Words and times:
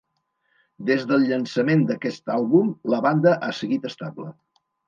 Des 0.89 1.03
del 1.11 1.25
llançament 1.33 1.85
d'aquest 1.91 2.33
àlbum, 2.39 2.75
la 2.95 3.05
banda 3.09 3.37
ha 3.49 3.55
seguit 3.63 3.89
estable. 3.95 4.35